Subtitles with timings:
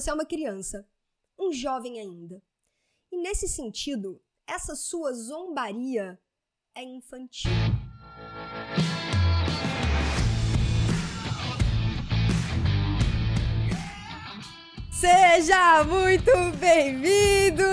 [0.00, 0.88] você é uma criança,
[1.36, 2.40] um jovem ainda.
[3.10, 6.16] E nesse sentido, essa sua zombaria
[6.72, 7.50] é infantil.
[14.92, 16.30] Seja muito
[16.60, 17.64] bem-vindo,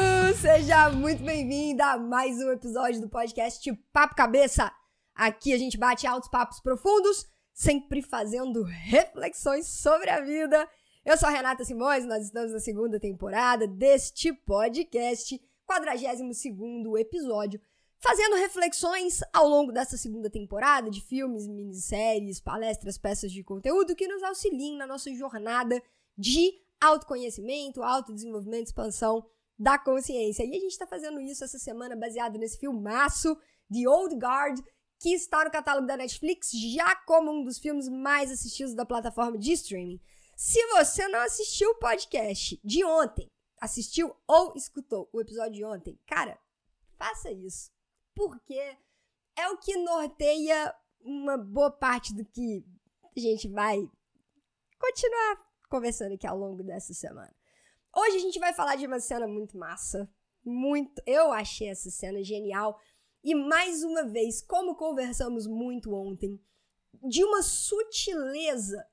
[0.42, 4.72] seja muito bem-vinda a mais um episódio do podcast Papo Cabeça.
[5.14, 10.68] Aqui a gente bate altos papos profundos, sempre fazendo reflexões sobre a vida.
[11.06, 17.62] Eu sou a Renata Simões, nós estamos na segunda temporada deste podcast, 42 episódio,
[18.00, 24.08] fazendo reflexões ao longo dessa segunda temporada de filmes, minisséries, palestras, peças de conteúdo que
[24.08, 25.80] nos auxiliem na nossa jornada
[26.18, 26.52] de
[26.82, 29.24] autoconhecimento, autodesenvolvimento, expansão
[29.60, 30.44] da consciência.
[30.44, 33.38] E a gente está fazendo isso essa semana baseado nesse filmaço,
[33.72, 34.60] The Old Guard,
[35.00, 39.38] que está no catálogo da Netflix, já como um dos filmes mais assistidos da plataforma
[39.38, 40.02] de streaming.
[40.36, 45.98] Se você não assistiu o podcast de ontem, assistiu ou escutou o episódio de ontem,
[46.06, 46.38] cara,
[46.98, 47.72] faça isso.
[48.14, 48.78] Porque
[49.38, 52.66] é o que norteia uma boa parte do que
[53.16, 53.90] a gente vai
[54.78, 57.34] continuar conversando aqui ao longo dessa semana.
[57.96, 60.10] Hoje a gente vai falar de uma cena muito massa.
[60.44, 61.02] Muito.
[61.06, 62.78] Eu achei essa cena genial.
[63.24, 66.40] E mais uma vez, como conversamos muito ontem,
[67.10, 68.86] de uma sutileza,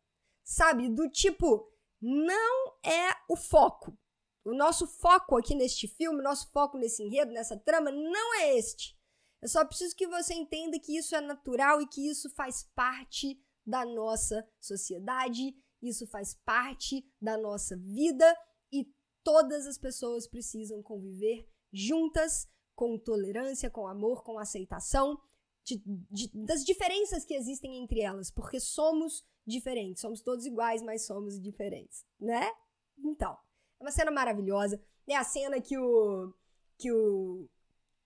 [0.45, 0.89] sabe?
[0.89, 1.69] Do tipo,
[2.01, 3.97] não é o foco.
[4.45, 8.59] O nosso foco aqui neste filme, o nosso foco nesse enredo, nessa trama, não é
[8.59, 8.99] este.
[9.41, 13.41] Eu só preciso que você entenda que isso é natural e que isso faz parte
[13.65, 18.25] da nossa sociedade isso faz parte da nossa vida
[18.73, 18.87] e
[19.25, 25.21] todas as pessoas precisam conviver juntas, com tolerância, com amor, com aceitação
[25.65, 31.07] de, de, das diferenças que existem entre elas, porque somos diferentes, somos todos iguais, mas
[31.07, 32.51] somos diferentes, né?
[32.98, 33.37] Então,
[33.81, 34.81] é uma cena maravilhosa.
[35.07, 36.33] É a cena que o
[36.79, 37.49] que o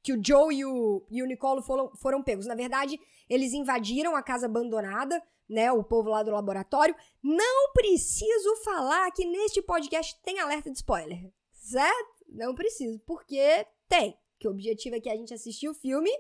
[0.03, 2.47] que o Joe e o, e o Nicolo foram, foram pegos.
[2.47, 2.97] Na verdade,
[3.28, 6.94] eles invadiram a casa abandonada né, o povo lá do laboratório.
[7.22, 12.25] Não preciso falar que neste podcast tem alerta de spoiler, certo?
[12.28, 14.16] Não preciso, porque tem.
[14.39, 16.10] Que o objetivo é que a gente assistir o filme,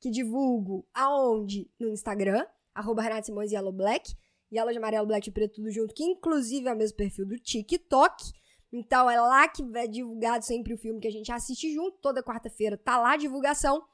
[0.00, 1.70] que divulgo aonde?
[1.78, 4.14] No Instagram, arroba Renata Simões Yellow Black,
[4.56, 7.38] Yellow de amarelo, black e preto, tudo junto, que inclusive é o mesmo perfil do
[7.38, 8.24] TikTok.
[8.72, 12.22] Então é lá que é divulgado sempre o filme que a gente assiste junto, toda
[12.22, 13.84] quarta-feira tá lá a divulgação.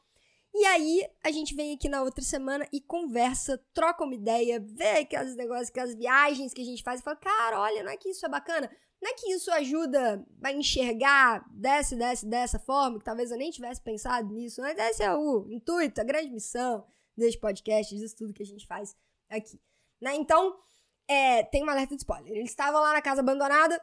[0.54, 5.00] E aí, a gente vem aqui na outra semana e conversa, troca uma ideia, vê
[5.00, 8.10] aqueles negócios, aquelas viagens que a gente faz e fala, cara, olha, não é que
[8.10, 8.70] isso é bacana?
[9.00, 13.50] Não é que isso ajuda a enxergar dessa, dessa, dessa forma, que talvez eu nem
[13.50, 16.86] tivesse pensado nisso, mas esse é o intuito, a grande missão
[17.16, 18.94] deste podcast, disso tudo que a gente faz
[19.30, 19.58] aqui.
[20.02, 20.16] Né?
[20.16, 20.56] Então,
[21.06, 22.32] é, tem um alerta de spoiler.
[22.32, 23.80] Eles estavam lá na casa abandonada,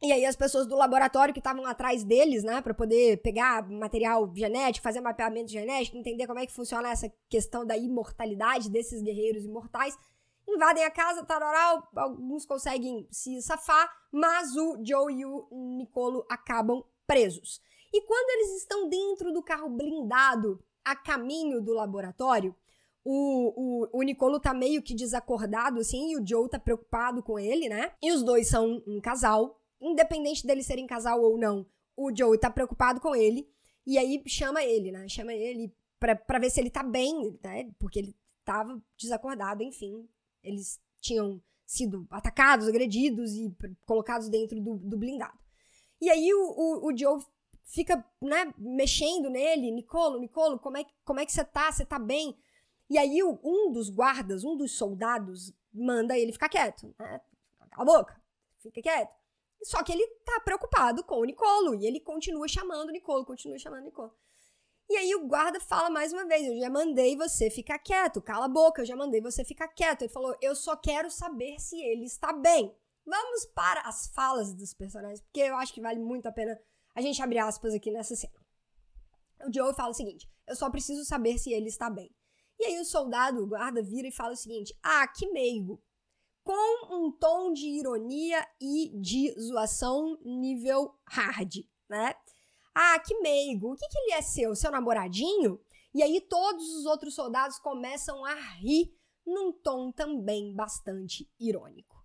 [0.00, 4.30] e aí as pessoas do laboratório que estavam atrás deles, né, para poder pegar material
[4.34, 9.44] genético, fazer mapeamento genético, entender como é que funciona essa questão da imortalidade desses guerreiros
[9.44, 9.98] imortais,
[10.46, 15.48] invadem a casa, tararau, alguns conseguem se safar, mas o Joe e o
[15.78, 17.60] Nicolo acabam presos.
[17.92, 22.54] E quando eles estão dentro do carro blindado, a caminho do laboratório,
[23.08, 27.38] o, o, o Nicolo tá meio que desacordado, assim, e o Joe tá preocupado com
[27.38, 27.92] ele, né?
[28.02, 31.64] E os dois são um casal, independente deles serem casal ou não,
[31.96, 33.48] o Joey tá preocupado com ele.
[33.86, 35.08] E aí chama ele, né?
[35.08, 37.70] Chama ele pra, pra ver se ele tá bem, né?
[37.78, 40.08] Porque ele tava desacordado, enfim.
[40.42, 45.38] Eles tinham sido atacados, agredidos e colocados dentro do, do blindado.
[46.00, 47.22] E aí o, o, o, Joe
[47.64, 49.70] fica, né, mexendo nele.
[49.70, 51.72] Nicolo, Nicolo, como é, como é que você tá?
[51.72, 52.36] Você tá bem?
[52.88, 56.94] E aí um dos guardas, um dos soldados, manda ele ficar quieto.
[56.98, 57.20] Né?
[57.70, 58.22] Cala a boca,
[58.60, 59.14] fica quieto.
[59.62, 61.74] Só que ele tá preocupado com o Nicolo.
[61.74, 64.14] E ele continua chamando o Nicolo, continua chamando o Nicolo.
[64.88, 68.44] E aí o guarda fala mais uma vez: Eu já mandei você ficar quieto, cala
[68.44, 70.02] a boca, eu já mandei você ficar quieto.
[70.02, 72.74] Ele falou: Eu só quero saber se ele está bem.
[73.04, 76.58] Vamos para as falas dos personagens, porque eu acho que vale muito a pena
[76.94, 78.32] a gente abrir aspas aqui nessa cena.
[79.44, 82.14] O Joe fala o seguinte: Eu só preciso saber se ele está bem.
[82.58, 85.82] E aí o soldado, o guarda, vira e fala o seguinte: Ah, que meigo
[86.42, 91.56] com um tom de ironia e de zoação nível hard,
[91.88, 92.14] né?
[92.72, 94.54] Ah, que meigo, o que, que ele é seu?
[94.54, 95.60] Seu namoradinho?
[95.92, 98.94] E aí todos os outros soldados começam a rir
[99.26, 101.96] num tom também bastante irônico.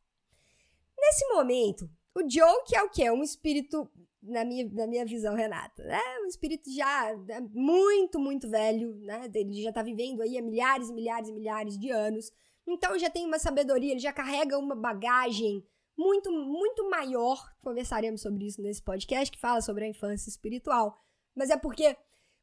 [0.98, 3.12] Nesse momento, o Joe, que é o quê?
[3.12, 3.92] Um espírito,
[4.22, 6.00] na minha, na minha visão, Renata, né?
[6.24, 9.30] Um espírito já né, muito, muito velho, né?
[9.34, 12.32] Ele já está vivendo aí há milhares e milhares e milhares de anos
[12.68, 15.66] então já tem uma sabedoria, ele já carrega uma bagagem
[15.98, 17.44] muito, muito maior.
[17.62, 20.98] Conversaremos sobre isso nesse podcast que fala sobre a infância espiritual.
[21.36, 21.98] Mas é porque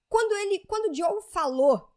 [0.08, 1.88] quando ele, quando o Joe falou,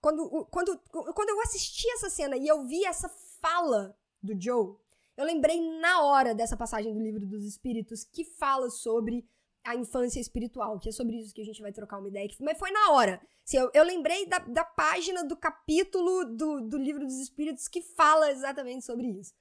[0.00, 3.08] quando, quando, quando eu assisti essa cena e eu vi essa
[3.40, 4.76] fala do Joe,
[5.16, 9.26] eu lembrei na hora dessa passagem do livro dos Espíritos que fala sobre
[9.64, 12.28] a infância espiritual, que é sobre isso que a gente vai trocar uma ideia.
[12.40, 13.20] Mas foi na hora.
[13.44, 17.80] Assim, eu, eu lembrei da, da página do capítulo do, do livro dos Espíritos que
[17.80, 19.34] fala exatamente sobre isso.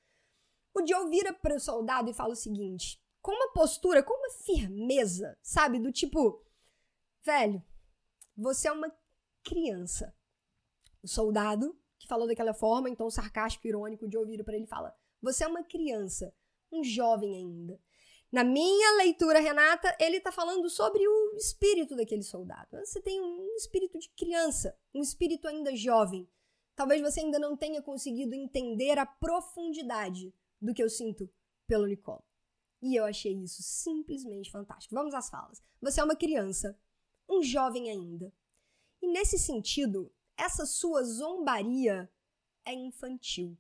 [0.73, 4.29] O Joe vira para o soldado e fala o seguinte, com uma postura, com uma
[4.29, 5.79] firmeza, sabe?
[5.79, 6.43] Do tipo,
[7.23, 7.63] velho,
[8.35, 8.91] você é uma
[9.43, 10.13] criança.
[11.01, 14.67] O soldado, que falou daquela forma, então sarcástico, irônico, o Joe vira para ele e
[14.69, 14.95] fala:
[15.25, 16.31] Você é uma criança,
[16.71, 17.81] um jovem ainda.
[18.31, 22.77] Na minha leitura, Renata, ele está falando sobre o espírito daquele soldado.
[22.77, 26.29] Você tem um espírito de criança, um espírito ainda jovem.
[26.75, 30.31] Talvez você ainda não tenha conseguido entender a profundidade
[30.61, 31.27] do que eu sinto
[31.65, 32.21] pelo Nicole.
[32.79, 34.93] E eu achei isso simplesmente fantástico.
[34.93, 35.59] Vamos às falas.
[35.81, 36.79] Você é uma criança,
[37.27, 38.31] um jovem ainda.
[39.01, 42.07] E nesse sentido, essa sua zombaria
[42.63, 43.57] é infantil.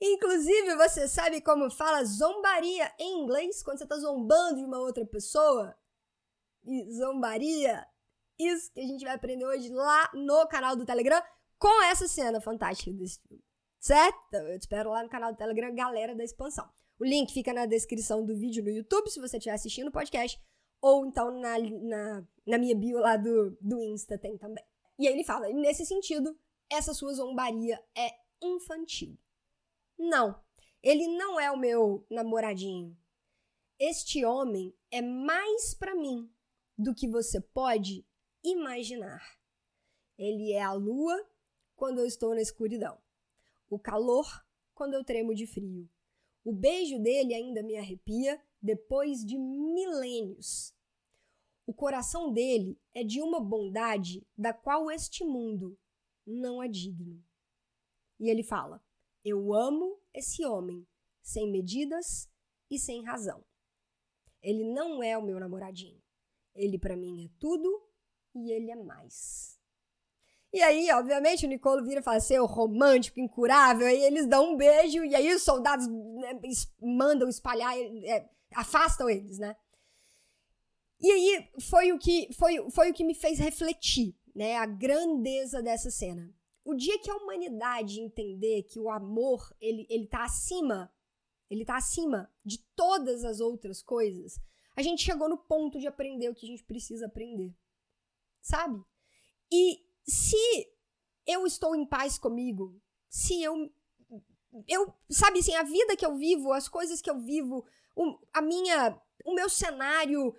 [0.00, 3.62] Inclusive, você sabe como fala zombaria em inglês?
[3.62, 5.76] Quando você está zombando de uma outra pessoa?
[6.64, 7.84] E zombaria,
[8.38, 11.20] isso que a gente vai aprender hoje lá no canal do Telegram
[11.58, 13.42] com essa cena fantástica desse filme.
[13.80, 14.34] Certo?
[14.34, 16.68] Eu te espero lá no canal do Telegram, galera da expansão.
[17.00, 20.40] O link fica na descrição do vídeo no YouTube, se você estiver assistindo o podcast,
[20.80, 24.64] ou então na, na, na minha bio lá do, do Insta tem também.
[24.98, 26.36] E aí ele fala, nesse sentido,
[26.70, 28.10] essa sua zombaria é
[28.42, 29.16] infantil.
[29.98, 30.40] Não,
[30.82, 32.96] ele não é o meu namoradinho.
[33.78, 36.30] Este homem é mais para mim
[36.76, 38.06] do que você pode
[38.42, 39.22] imaginar.
[40.16, 41.28] Ele é a lua
[41.76, 42.98] quando eu estou na escuridão
[43.70, 44.26] o calor
[44.74, 45.88] quando eu tremo de frio.
[46.44, 50.74] O beijo dele ainda me arrepia depois de milênios.
[51.66, 55.78] O coração dele é de uma bondade da qual este mundo
[56.26, 57.22] não é digno.
[58.18, 58.82] E ele fala:
[59.24, 60.86] Eu amo esse homem,
[61.22, 62.28] sem medidas
[62.70, 63.44] e sem razão.
[64.42, 66.00] Ele não é o meu namoradinho.
[66.54, 67.68] Ele para mim é tudo
[68.34, 69.58] e ele é mais.
[70.52, 74.52] E aí, obviamente, o Nicolo vira e fala assim, o romântico, incurável, aí eles dão
[74.52, 76.40] um beijo, e aí os soldados né,
[76.80, 79.54] mandam espalhar, é, afastam eles, né?
[81.00, 85.62] E aí foi o que foi, foi o que me fez refletir, né, a grandeza
[85.62, 86.34] dessa cena.
[86.68, 90.92] O dia que a humanidade entender que o amor, ele, ele tá acima,
[91.48, 94.38] ele tá acima de todas as outras coisas,
[94.76, 97.56] a gente chegou no ponto de aprender o que a gente precisa aprender.
[98.42, 98.84] Sabe?
[99.50, 100.36] E se
[101.26, 102.78] eu estou em paz comigo,
[103.08, 103.72] se eu
[104.66, 107.64] eu sabe assim, a vida que eu vivo, as coisas que eu vivo,
[107.96, 110.34] o, a minha o meu cenário,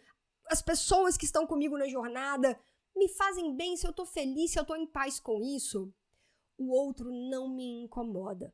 [0.46, 2.56] as pessoas que estão comigo na jornada
[2.96, 5.92] me fazem bem, se eu tô feliz, se eu tô em paz com isso,
[6.59, 8.53] o outro não me incomoda.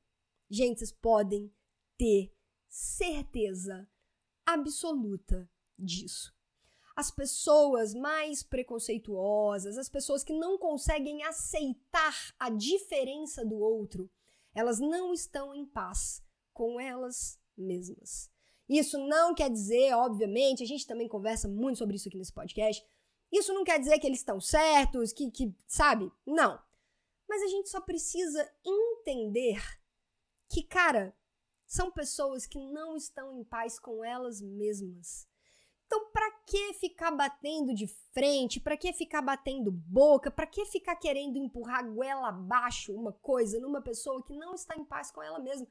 [0.49, 1.51] Gente, vocês podem
[1.97, 2.33] ter
[2.67, 3.89] certeza
[4.45, 6.35] absoluta disso
[6.95, 14.09] as pessoas mais preconceituosas, as pessoas que não conseguem aceitar a diferença do outro,
[14.53, 16.23] elas não estão em paz
[16.53, 18.31] com elas mesmas.
[18.67, 22.83] Isso não quer dizer, obviamente, a gente também conversa muito sobre isso aqui nesse podcast.
[23.31, 26.09] Isso não quer dizer que eles estão certos, que, que sabe?
[26.25, 26.57] Não.
[27.35, 29.61] Mas a gente só precisa entender
[30.49, 31.13] que, cara,
[31.67, 35.27] são pessoas que não estão em paz com elas mesmas.
[35.85, 38.61] Então, para que ficar batendo de frente?
[38.61, 40.31] Para que ficar batendo boca?
[40.31, 44.85] Para que ficar querendo empurrar goela abaixo uma coisa numa pessoa que não está em
[44.85, 45.67] paz com ela mesma?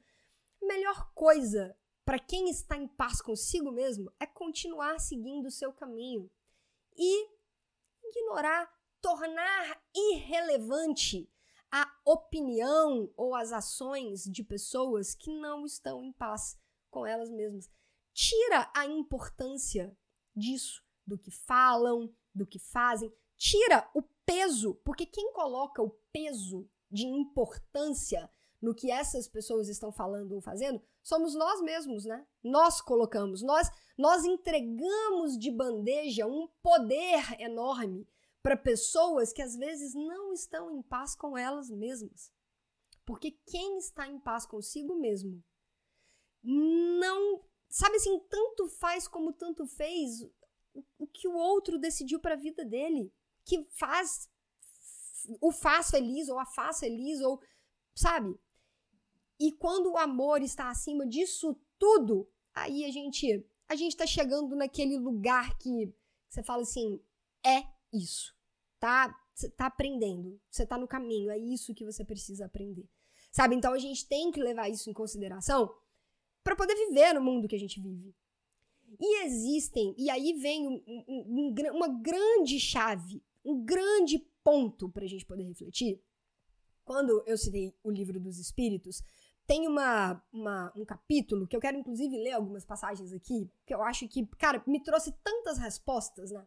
[0.63, 5.73] A melhor coisa para quem está em paz consigo mesmo é continuar seguindo o seu
[5.73, 6.31] caminho
[6.95, 7.27] e
[8.03, 11.31] ignorar, tornar irrelevante
[11.77, 16.57] a opinião ou as ações de pessoas que não estão em paz
[16.89, 17.69] com elas mesmas.
[18.13, 19.93] Tira a importância
[20.37, 23.13] disso, do que falam, do que fazem.
[23.37, 28.31] Tira o peso, porque quem coloca o peso de importância
[28.63, 32.25] no que essas pessoas estão falando ou fazendo somos nós mesmos, né?
[32.41, 38.09] Nós colocamos, nós nós entregamos de bandeja um poder enorme
[38.45, 42.31] para pessoas que às vezes não estão em paz com elas mesmas.
[43.07, 45.43] Porque quem está em paz consigo mesmo
[46.43, 50.23] não sabe assim, tanto faz como tanto fez
[50.99, 53.11] o que o outro decidiu para a vida dele,
[53.47, 54.29] que faz
[55.41, 57.41] o faz feliz ou a faz feliz ou
[57.97, 58.39] sabe?
[59.41, 64.55] E quando o amor está acima disso tudo, aí a gente a gente tá chegando
[64.55, 65.95] naquele lugar que
[66.29, 67.03] você fala assim,
[67.43, 68.35] é isso.
[68.79, 69.09] Tá,
[69.57, 72.89] tá aprendendo, você tá no caminho, é isso que você precisa aprender.
[73.33, 73.55] Sabe?
[73.55, 75.75] Então a gente tem que levar isso em consideração
[76.43, 78.15] para poder viver no mundo que a gente vive.
[79.01, 85.05] E existem, e aí vem um, um, um, uma grande chave, um grande ponto para
[85.05, 86.01] a gente poder refletir.
[86.85, 89.03] Quando eu citei o livro dos Espíritos,
[89.47, 93.83] tem uma, uma, um capítulo que eu quero inclusive ler algumas passagens aqui, que eu
[93.83, 96.47] acho que, cara, me trouxe tantas respostas, né?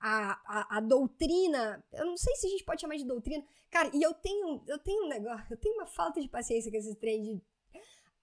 [0.00, 3.90] A, a, a, doutrina, eu não sei se a gente pode chamar de doutrina, cara,
[3.94, 6.96] e eu tenho, eu tenho um negócio, eu tenho uma falta de paciência com esses
[6.96, 7.42] trem de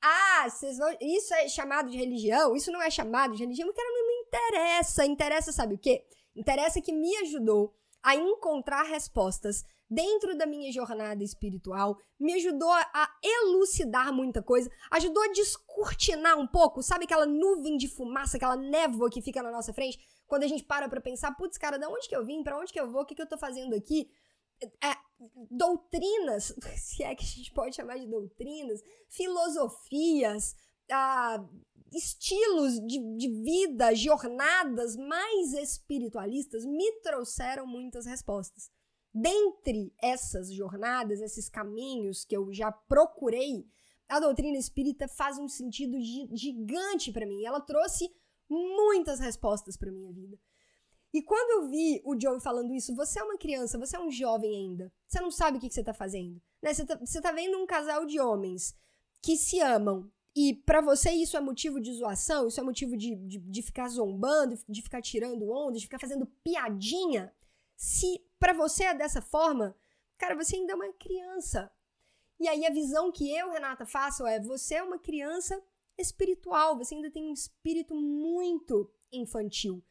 [0.03, 3.87] ah, vocês vão, isso é chamado de religião, isso não é chamado de religião, cara,
[3.89, 6.03] não me interessa, interessa sabe o quê?
[6.35, 13.09] Interessa que me ajudou a encontrar respostas dentro da minha jornada espiritual, me ajudou a
[13.21, 19.09] elucidar muita coisa, ajudou a descortinar um pouco, sabe aquela nuvem de fumaça, aquela névoa
[19.09, 19.99] que fica na nossa frente,
[20.31, 22.71] quando a gente para pra pensar, putz, cara, de onde que eu vim, para onde
[22.71, 24.09] que eu vou, o que que eu tô fazendo aqui?
[24.81, 24.95] É,
[25.49, 30.55] doutrinas, se é que a gente pode chamar de doutrinas, filosofias,
[30.89, 31.45] ah,
[31.91, 38.71] estilos de, de vida, jornadas mais espiritualistas me trouxeram muitas respostas.
[39.13, 43.65] Dentre essas jornadas, esses caminhos que eu já procurei,
[44.07, 47.43] a doutrina espírita faz um sentido gigante para mim.
[47.43, 48.09] Ela trouxe
[48.51, 50.37] muitas respostas para minha vida.
[51.13, 54.11] E quando eu vi o Joe falando isso, você é uma criança, você é um
[54.11, 56.41] jovem ainda, você não sabe o que, que você tá fazendo.
[56.61, 56.73] Né?
[56.73, 58.75] Você, tá, você tá vendo um casal de homens
[59.21, 63.15] que se amam, e para você isso é motivo de zoação, isso é motivo de,
[63.15, 67.33] de, de, ficar zombando, de ficar tirando onda, de ficar fazendo piadinha.
[67.75, 69.75] Se para você é dessa forma,
[70.17, 71.69] cara, você ainda é uma criança.
[72.39, 75.61] E aí a visão que eu, Renata, faço é: você é uma criança
[75.97, 79.83] espiritual, você ainda tem um espírito muito infantil.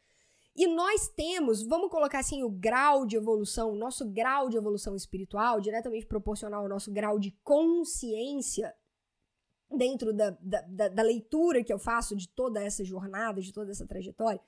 [0.57, 5.61] E nós temos, vamos colocar assim, o grau de evolução, nosso grau de evolução espiritual,
[5.61, 8.75] diretamente proporcional ao nosso grau de consciência,
[9.77, 13.71] dentro da, da, da, da leitura que eu faço de toda essa jornada, de toda
[13.71, 14.41] essa trajetória.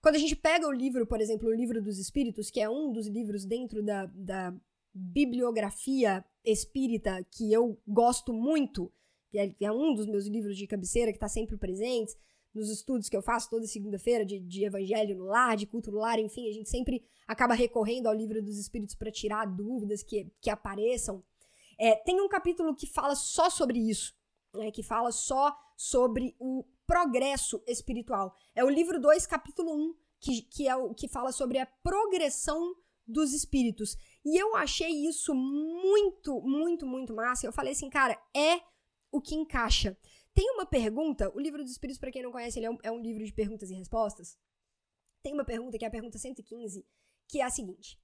[0.00, 2.92] Quando a gente pega o livro, por exemplo, o Livro dos Espíritos, que é um
[2.92, 4.54] dos livros dentro da, da
[4.94, 8.92] bibliografia espírita que eu gosto muito,
[9.30, 12.14] que é, que é um dos meus livros de cabeceira que está sempre presente,
[12.54, 15.98] nos estudos que eu faço toda segunda-feira de, de evangelho no lar, de culto no
[15.98, 20.30] lar, enfim, a gente sempre acaba recorrendo ao livro dos espíritos para tirar dúvidas que,
[20.40, 21.22] que apareçam.
[21.78, 24.14] É, tem um capítulo que fala só sobre isso,
[24.54, 28.34] né, que fala só sobre o progresso espiritual.
[28.54, 31.66] É o livro 2, capítulo 1, um, que, que é o que fala sobre a
[31.66, 32.74] progressão
[33.06, 33.96] dos espíritos.
[34.24, 37.46] E eu achei isso muito, muito, muito massa.
[37.46, 38.60] Eu falei assim, cara, é
[39.10, 39.96] o que encaixa.
[40.34, 42.92] Tem uma pergunta, o livro dos Espíritos, para quem não conhece, ele é um, é
[42.92, 44.38] um livro de perguntas e respostas.
[45.22, 46.86] Tem uma pergunta que é a pergunta 115,
[47.26, 47.98] que é a seguinte: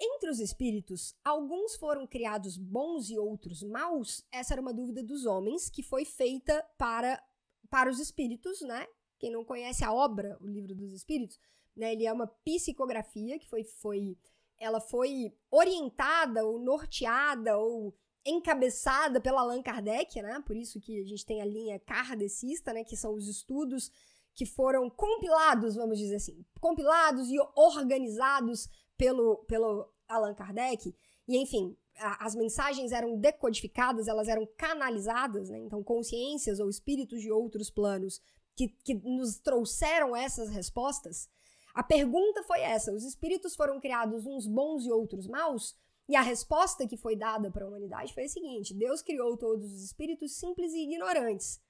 [0.00, 4.24] Entre os espíritos, alguns foram criados bons e outros maus?
[4.32, 7.22] Essa era uma dúvida dos homens que foi feita para,
[7.68, 8.86] para os espíritos, né?
[9.18, 11.38] Quem não conhece a obra, o livro dos espíritos,
[11.76, 11.92] né?
[11.92, 14.18] Ele é uma psicografia que foi, foi
[14.58, 20.42] ela foi orientada ou norteada ou encabeçada pela Allan Kardec, né?
[20.46, 22.84] Por isso que a gente tem a linha kardecista, né?
[22.84, 23.90] Que são os estudos
[24.34, 30.94] que foram compilados, vamos dizer assim, compilados e organizados pelo, pelo Allan Kardec.
[31.26, 35.58] E, enfim, a, as mensagens eram decodificadas, elas eram canalizadas, né?
[35.58, 38.20] Então, consciências ou espíritos de outros planos
[38.56, 41.28] que, que nos trouxeram essas respostas.
[41.74, 45.76] A pergunta foi essa: os espíritos foram criados uns bons e outros maus?
[46.10, 49.72] E a resposta que foi dada para a humanidade foi a seguinte: Deus criou todos
[49.72, 51.62] os espíritos simples e ignorantes.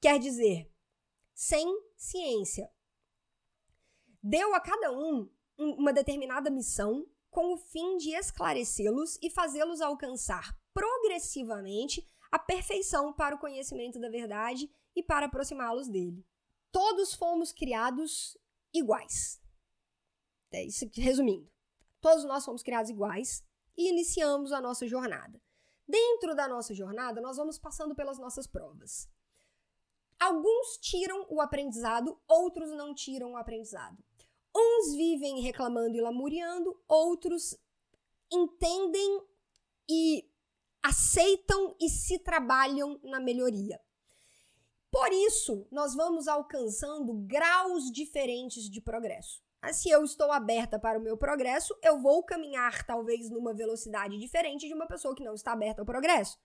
[0.00, 0.68] Quer dizer,
[1.32, 1.64] sem
[1.96, 2.68] ciência.
[4.20, 10.58] Deu a cada um uma determinada missão com o fim de esclarecê-los e fazê-los alcançar
[10.72, 16.26] progressivamente a perfeição para o conhecimento da verdade e para aproximá-los dele.
[16.72, 18.36] Todos fomos criados
[18.72, 19.40] iguais.
[20.50, 21.48] É isso, resumindo.
[22.00, 23.44] Todos nós fomos criados iguais
[23.76, 25.40] e iniciamos a nossa jornada.
[25.86, 29.08] Dentro da nossa jornada, nós vamos passando pelas nossas provas.
[30.18, 34.02] Alguns tiram o aprendizado, outros não tiram o aprendizado.
[34.56, 37.58] Uns vivem reclamando e lamuriando, outros
[38.32, 39.20] entendem
[39.88, 40.30] e
[40.82, 43.80] aceitam e se trabalham na melhoria.
[44.90, 49.42] Por isso, nós vamos alcançando graus diferentes de progresso.
[49.72, 54.66] Se eu estou aberta para o meu progresso, eu vou caminhar talvez numa velocidade diferente
[54.66, 56.38] de uma pessoa que não está aberta ao progresso.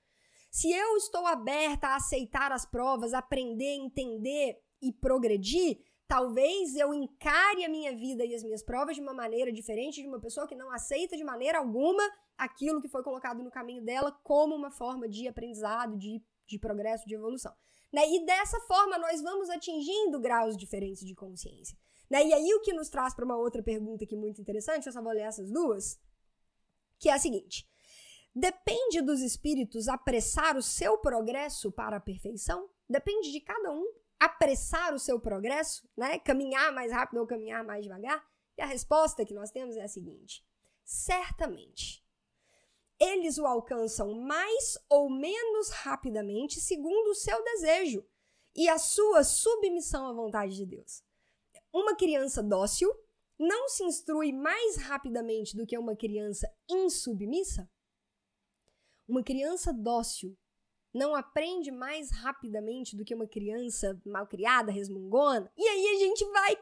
[0.52, 7.64] Se eu estou aberta a aceitar as provas, aprender, entender e progredir, talvez eu encare
[7.64, 10.56] a minha vida e as minhas provas de uma maneira diferente de uma pessoa que
[10.56, 12.04] não aceita de maneira alguma
[12.36, 17.06] aquilo que foi colocado no caminho dela como uma forma de aprendizado, de, de progresso,
[17.06, 17.54] de evolução.
[17.94, 18.02] Né?
[18.10, 21.78] E dessa forma nós vamos atingindo graus diferentes de consciência.
[22.10, 22.26] Né?
[22.26, 24.94] E aí o que nos traz para uma outra pergunta que é muito interessante, eu
[24.94, 26.00] só vou ler essas duas,
[26.98, 27.68] que é a seguinte:
[28.34, 32.70] depende dos espíritos apressar o seu progresso para a perfeição?
[32.90, 33.86] Depende de cada um
[34.20, 36.20] apressar o seu progresso, né?
[36.20, 38.26] Caminhar mais rápido ou caminhar mais devagar?
[38.58, 40.44] E a resposta que nós temos é a seguinte:
[40.84, 42.04] certamente.
[43.02, 48.06] Eles o alcançam mais ou menos rapidamente segundo o seu desejo
[48.54, 51.02] e a sua submissão à vontade de Deus.
[51.74, 52.94] Uma criança dócil
[53.38, 57.70] não se instrui mais rapidamente do que uma criança insubmissa?
[59.08, 60.38] Uma criança dócil
[60.94, 65.52] não aprende mais rapidamente do que uma criança mal criada, resmungona.
[65.56, 66.58] E aí a gente vai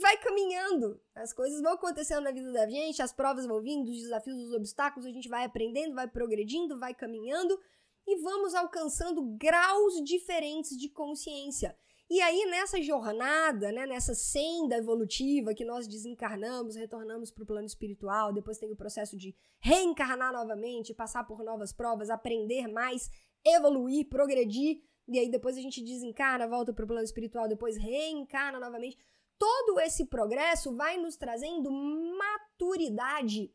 [0.00, 1.00] vai caminhando.
[1.14, 4.52] As coisas vão acontecendo na vida da gente, as provas vão vindo, os desafios, os
[4.52, 7.58] obstáculos, a gente vai aprendendo, vai progredindo, vai caminhando
[8.06, 11.76] e vamos alcançando graus diferentes de consciência.
[12.14, 17.64] E aí, nessa jornada, né, nessa senda evolutiva que nós desencarnamos, retornamos para o plano
[17.64, 23.10] espiritual, depois tem o processo de reencarnar novamente, passar por novas provas, aprender mais
[23.42, 28.60] evoluir, progredir, e aí depois a gente desencarna, volta para o plano espiritual, depois reencarna
[28.60, 28.98] novamente.
[29.38, 33.50] Todo esse progresso vai nos trazendo maturidade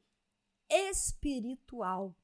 [0.68, 2.16] espiritual.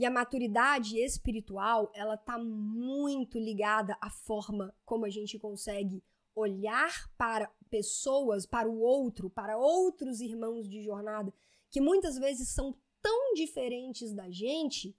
[0.00, 6.02] E a maturidade espiritual, ela tá muito ligada à forma como a gente consegue
[6.34, 11.34] olhar para pessoas, para o outro, para outros irmãos de jornada,
[11.70, 14.96] que muitas vezes são tão diferentes da gente,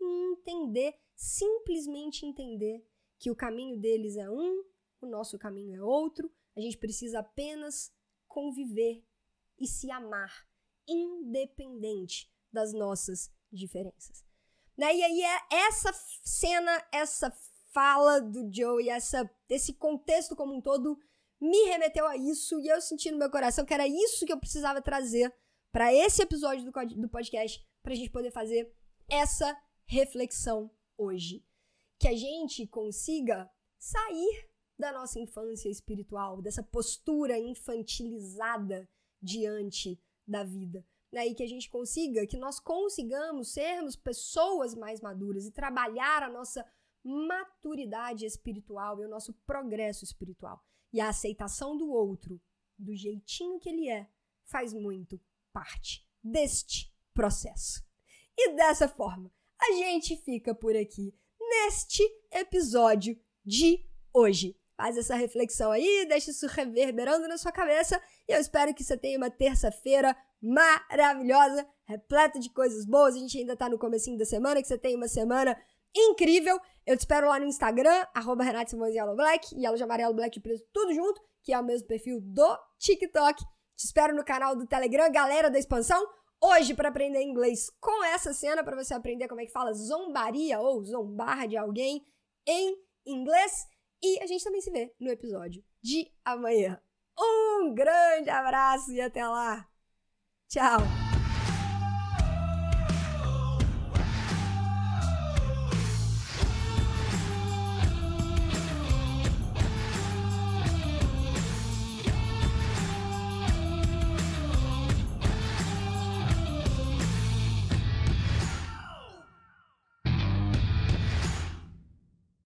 [0.00, 2.84] entender, simplesmente entender
[3.20, 4.64] que o caminho deles é um,
[5.00, 7.94] o nosso caminho é outro, a gente precisa apenas
[8.26, 9.00] conviver
[9.56, 10.44] e se amar,
[10.88, 14.28] independente das nossas diferenças.
[14.80, 14.96] Né?
[14.96, 15.92] E aí é essa
[16.24, 17.30] cena, essa
[17.70, 20.98] fala do Joe e essa, esse contexto como um todo
[21.38, 24.40] me remeteu a isso e eu senti no meu coração que era isso que eu
[24.40, 25.30] precisava trazer
[25.70, 28.74] para esse episódio do, do podcast para a gente poder fazer
[29.06, 31.44] essa reflexão hoje.
[31.98, 38.88] Que a gente consiga sair da nossa infância espiritual, dessa postura infantilizada
[39.20, 40.82] diante da vida.
[41.12, 41.26] Né?
[41.26, 46.30] E que a gente consiga, que nós consigamos sermos pessoas mais maduras e trabalhar a
[46.30, 46.64] nossa
[47.02, 50.62] maturidade espiritual e o nosso progresso espiritual.
[50.92, 52.40] E a aceitação do outro,
[52.78, 54.08] do jeitinho que ele é,
[54.44, 55.20] faz muito
[55.52, 57.82] parte deste processo.
[58.36, 64.56] E dessa forma, a gente fica por aqui neste episódio de hoje.
[64.76, 68.96] Faz essa reflexão aí, deixa isso reverberando na sua cabeça e eu espero que você
[68.96, 73.14] tenha uma terça-feira maravilhosa, repleta de coisas boas.
[73.14, 75.56] A gente ainda tá no comecinho da semana, que você tenha uma semana
[75.94, 76.58] incrível.
[76.86, 80.94] Eu te espero lá no Instagram, arroba Yellow Black, Yellow de amarelo, black e tudo
[80.94, 83.42] junto, que é o mesmo perfil do TikTok.
[83.76, 86.06] Te espero no canal do Telegram, galera da expansão
[86.42, 90.58] hoje para aprender inglês com essa cena, para você aprender como é que fala zombaria
[90.58, 92.04] ou zombar de alguém
[92.46, 92.76] em
[93.06, 93.66] inglês.
[94.02, 96.80] E a gente também se vê no episódio de amanhã.
[97.18, 99.69] Um grande abraço e até lá.
[100.50, 101.09] Tchau!